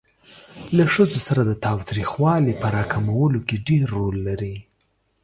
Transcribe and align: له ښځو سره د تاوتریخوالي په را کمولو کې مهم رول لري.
له 0.77 0.83
ښځو 0.93 1.19
سره 1.27 1.41
د 1.45 1.51
تاوتریخوالي 1.65 2.53
په 2.61 2.67
را 2.75 2.83
کمولو 2.91 3.39
کې 3.47 3.57
مهم 3.67 3.83
رول 3.93 4.15
لري. 4.27 4.55